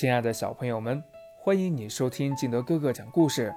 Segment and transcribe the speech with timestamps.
[0.00, 1.04] 亲爱的小朋友们，
[1.36, 3.54] 欢迎你收听金德哥哥讲故事。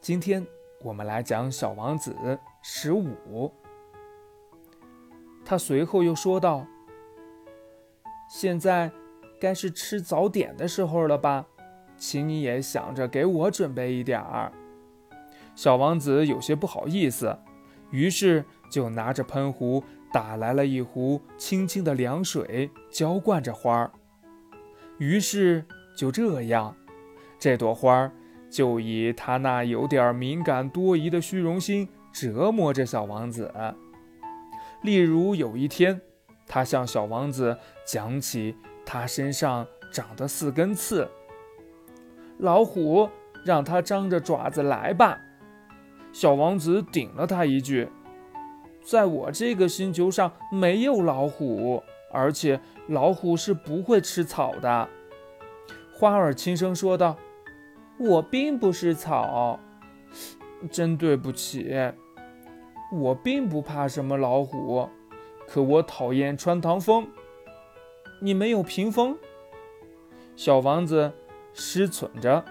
[0.00, 0.46] 今天
[0.80, 2.16] 我们来讲《小王子》
[2.62, 3.52] 十五。
[5.44, 6.64] 他随后又说道
[8.30, 8.88] ：“现在
[9.40, 11.44] 该是吃早点的时候了吧？
[11.96, 14.52] 请你也想着给我准备一点儿。”
[15.56, 17.36] 小王子有些不好意思，
[17.90, 23.90] 于是就拿着喷壶打来了一壶清清的凉水，浇灌着花儿。
[24.98, 25.64] 于是
[25.96, 26.76] 就这样，
[27.38, 28.10] 这朵花
[28.50, 33.52] 就以他那有点敏感多疑的虚荣心折磨着小王子。
[34.82, 36.00] 例如有一天，
[36.46, 38.54] 他向小王子讲起
[38.84, 41.08] 他身上长的四根刺。
[42.38, 43.08] 老虎
[43.44, 45.18] 让他张着爪子来吧。
[46.12, 47.88] 小王子顶了他一句
[48.84, 51.82] ：“在我这个星球上没有老虎。”
[52.14, 54.88] 而且老虎是不会吃草的，
[55.92, 57.18] 花儿轻声说道
[57.98, 59.58] ：“我并不是草，
[60.70, 61.74] 真对不起。
[62.92, 64.88] 我并不怕什么老虎，
[65.48, 67.08] 可我讨厌穿堂风。
[68.22, 69.18] 你没有屏风？”
[70.36, 71.12] 小王子
[71.52, 72.44] 失忖着，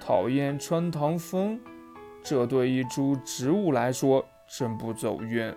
[0.00, 1.60] 讨厌穿堂风，
[2.24, 5.54] 这对一株植物来说真不走运。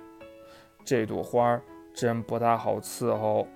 [0.85, 1.63] 这朵花儿。
[1.93, 3.47] 真不大好伺候。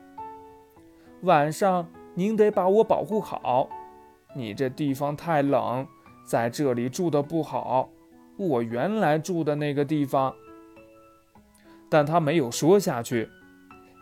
[1.21, 3.69] 晚上您得把我保护好。
[4.35, 5.87] 你这地方太冷，
[6.23, 7.89] 在这里住的不好。
[8.37, 10.35] 我原来住的那个地方。
[11.89, 13.29] 但他没有说下去。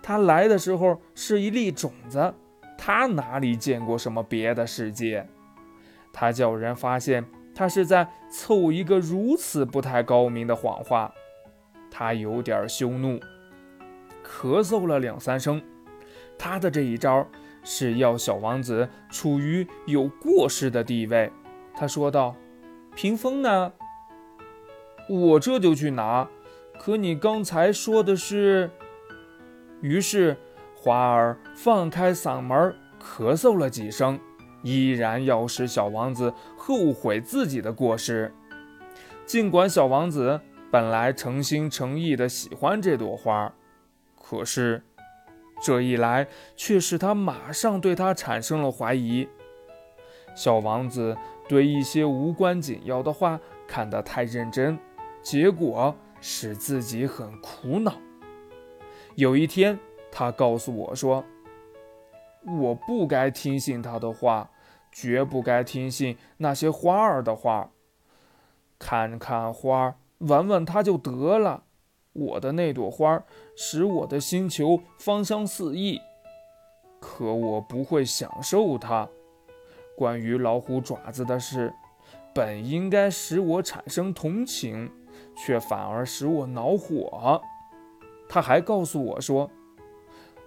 [0.03, 2.33] 他来的时候是一粒种子，
[2.77, 5.25] 他哪里见过什么别的世界？
[6.11, 11.14] 他叫人发现他是在凑一个如此不太高明的谎话。
[11.89, 13.20] 他有点羞怒。
[14.36, 15.61] 咳嗽了两三声，
[16.38, 17.25] 他的这一招
[17.64, 21.31] 是要小王子处于有过失的地位。
[21.73, 22.36] 他说道
[22.95, 23.71] ：“屏风呢？
[25.09, 26.27] 我这就去拿。
[26.77, 28.70] 可你刚才说的是……”
[29.82, 30.36] 于是
[30.76, 34.20] 花儿放开嗓门咳嗽了几声，
[34.64, 38.33] 依然要使小王子后悔自己的过失。
[39.26, 43.54] 尽管小王子本来诚心诚意的喜欢这朵花儿。
[44.27, 44.81] 可是，
[45.61, 49.30] 这一来却使他马上对他产生了怀疑。
[50.33, 51.15] 小王子
[51.47, 54.80] 对一些无关紧要的话看得太认真，
[55.21, 57.93] 结果使自己很苦恼。
[59.14, 59.80] 有一天，
[60.11, 61.23] 他告诉我说
[62.59, 64.49] ：“我不该听信他的话，
[64.91, 67.69] 绝不该听信那些花儿的话。
[68.80, 71.64] 看看花，闻闻它就得了。”
[72.15, 73.21] 我的那朵花
[73.58, 75.99] 使我的星球芳香四溢，
[77.02, 79.09] 可我不会享受它。
[79.98, 81.73] 关于老虎爪子的事，
[82.33, 84.89] 本应该使我产生同情，
[85.36, 87.42] 却反而使我恼火。
[88.30, 89.52] 他还告诉我说，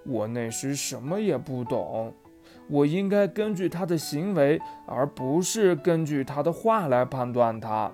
[0.04, 2.14] 我那时什么也不懂，
[2.68, 7.92] 我应该根据他的行为，而不是根据他的话来判断他。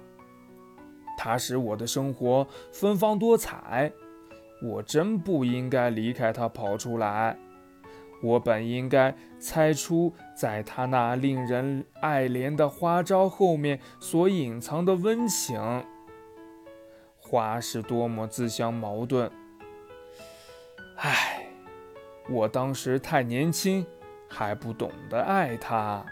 [1.17, 3.93] 它使我的生活芬芳多彩，
[4.63, 7.37] 我真不应该离开它跑出来。
[8.23, 15.85] 我本应该猜出，在它那令人爱怜的花招后面所隐藏的温情。
[17.19, 19.31] 花是多么自相矛盾！
[20.97, 21.47] 唉，
[22.31, 23.85] 我当时太年轻，
[24.29, 26.05] 还不懂得爱它。